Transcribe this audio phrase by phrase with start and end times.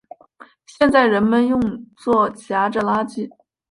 [0.65, 1.61] 现在人们用
[1.95, 3.29] 作夹着垃圾。